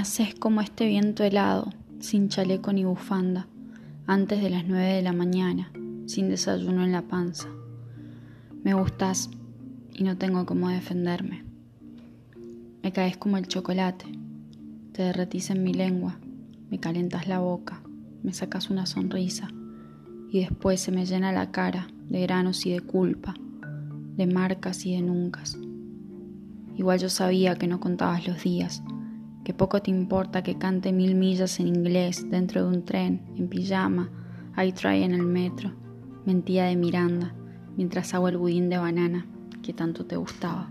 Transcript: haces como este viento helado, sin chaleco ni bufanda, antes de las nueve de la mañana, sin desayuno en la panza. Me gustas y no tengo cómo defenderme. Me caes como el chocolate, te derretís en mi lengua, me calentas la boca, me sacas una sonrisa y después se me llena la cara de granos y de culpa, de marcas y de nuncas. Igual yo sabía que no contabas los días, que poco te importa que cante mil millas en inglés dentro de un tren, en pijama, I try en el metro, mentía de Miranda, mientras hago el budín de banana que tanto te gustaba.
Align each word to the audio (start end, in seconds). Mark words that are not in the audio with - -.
haces 0.00 0.34
como 0.34 0.62
este 0.62 0.86
viento 0.86 1.24
helado, 1.24 1.74
sin 1.98 2.30
chaleco 2.30 2.72
ni 2.72 2.84
bufanda, 2.86 3.48
antes 4.06 4.42
de 4.42 4.48
las 4.48 4.66
nueve 4.66 4.94
de 4.94 5.02
la 5.02 5.12
mañana, 5.12 5.70
sin 6.06 6.30
desayuno 6.30 6.84
en 6.84 6.92
la 6.92 7.02
panza. 7.02 7.48
Me 8.64 8.72
gustas 8.72 9.28
y 9.92 10.04
no 10.04 10.16
tengo 10.16 10.46
cómo 10.46 10.70
defenderme. 10.70 11.44
Me 12.82 12.92
caes 12.92 13.18
como 13.18 13.36
el 13.36 13.46
chocolate, 13.46 14.06
te 14.92 15.02
derretís 15.02 15.50
en 15.50 15.62
mi 15.62 15.74
lengua, 15.74 16.18
me 16.70 16.80
calentas 16.80 17.28
la 17.28 17.40
boca, 17.40 17.82
me 18.22 18.32
sacas 18.32 18.70
una 18.70 18.86
sonrisa 18.86 19.48
y 20.32 20.40
después 20.40 20.80
se 20.80 20.92
me 20.92 21.04
llena 21.04 21.30
la 21.30 21.50
cara 21.50 21.88
de 22.08 22.22
granos 22.22 22.64
y 22.64 22.72
de 22.72 22.80
culpa, 22.80 23.34
de 24.16 24.26
marcas 24.26 24.86
y 24.86 24.94
de 24.94 25.02
nuncas. 25.02 25.58
Igual 26.74 27.00
yo 27.00 27.10
sabía 27.10 27.56
que 27.56 27.66
no 27.66 27.80
contabas 27.80 28.26
los 28.26 28.42
días, 28.42 28.82
que 29.50 29.54
poco 29.54 29.82
te 29.82 29.90
importa 29.90 30.44
que 30.44 30.58
cante 30.58 30.92
mil 30.92 31.16
millas 31.16 31.58
en 31.58 31.66
inglés 31.66 32.24
dentro 32.30 32.62
de 32.62 32.68
un 32.68 32.84
tren, 32.84 33.20
en 33.36 33.48
pijama, 33.48 34.08
I 34.56 34.70
try 34.70 35.02
en 35.02 35.12
el 35.12 35.24
metro, 35.24 35.72
mentía 36.24 36.66
de 36.66 36.76
Miranda, 36.76 37.34
mientras 37.76 38.14
hago 38.14 38.28
el 38.28 38.36
budín 38.36 38.70
de 38.70 38.78
banana 38.78 39.26
que 39.60 39.72
tanto 39.72 40.06
te 40.06 40.14
gustaba. 40.14 40.70